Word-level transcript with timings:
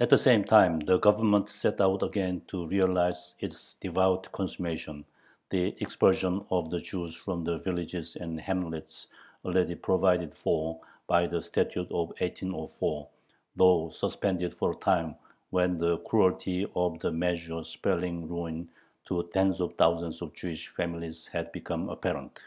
At 0.00 0.08
the 0.08 0.16
same 0.16 0.44
time 0.44 0.80
the 0.80 0.98
Government 0.98 1.50
set 1.50 1.78
out 1.82 2.02
again 2.02 2.40
to 2.48 2.66
realize 2.68 3.34
its 3.38 3.74
devout 3.74 4.32
consummation 4.32 5.04
the 5.50 5.76
expulsion 5.82 6.42
of 6.48 6.70
the 6.70 6.78
Jews 6.80 7.14
from 7.16 7.44
the 7.44 7.58
villages 7.58 8.16
and 8.18 8.40
hamlets 8.40 9.08
already 9.44 9.74
provided 9.74 10.34
for 10.34 10.80
by 11.06 11.26
the 11.26 11.42
Statute 11.42 11.92
of 11.92 12.14
1804, 12.18 13.06
though 13.56 13.90
suspended 13.90 14.54
for 14.54 14.70
a 14.70 14.74
time 14.76 15.14
when 15.50 15.76
the 15.76 15.98
cruelty 15.98 16.66
of 16.74 16.98
the 17.00 17.12
measure 17.12 17.62
spelling 17.62 18.26
ruin 18.26 18.70
to 19.04 19.22
tens 19.34 19.60
of 19.60 19.74
thousands 19.74 20.22
of 20.22 20.32
Jewish 20.32 20.68
families 20.68 21.26
had 21.26 21.52
become 21.52 21.90
apparent. 21.90 22.40